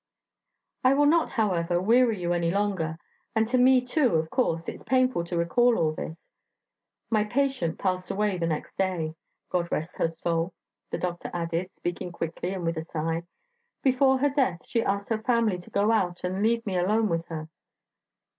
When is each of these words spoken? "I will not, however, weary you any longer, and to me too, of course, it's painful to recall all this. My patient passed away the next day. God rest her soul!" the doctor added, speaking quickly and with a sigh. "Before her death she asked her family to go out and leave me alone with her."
"I 0.83 0.95
will 0.95 1.05
not, 1.05 1.29
however, 1.29 1.79
weary 1.79 2.19
you 2.19 2.33
any 2.33 2.49
longer, 2.49 2.97
and 3.35 3.47
to 3.47 3.57
me 3.59 3.81
too, 3.81 4.15
of 4.15 4.31
course, 4.31 4.67
it's 4.67 4.81
painful 4.81 5.23
to 5.25 5.37
recall 5.37 5.77
all 5.77 5.91
this. 5.93 6.23
My 7.11 7.23
patient 7.23 7.77
passed 7.77 8.09
away 8.09 8.39
the 8.39 8.47
next 8.47 8.75
day. 8.75 9.13
God 9.51 9.71
rest 9.71 9.97
her 9.99 10.07
soul!" 10.07 10.55
the 10.89 10.97
doctor 10.97 11.29
added, 11.35 11.71
speaking 11.71 12.11
quickly 12.11 12.51
and 12.51 12.65
with 12.65 12.77
a 12.77 12.85
sigh. 12.85 13.21
"Before 13.83 14.17
her 14.17 14.29
death 14.31 14.65
she 14.65 14.81
asked 14.81 15.09
her 15.09 15.21
family 15.21 15.59
to 15.59 15.69
go 15.69 15.91
out 15.91 16.23
and 16.23 16.41
leave 16.41 16.65
me 16.65 16.79
alone 16.79 17.07
with 17.07 17.27
her." 17.27 17.47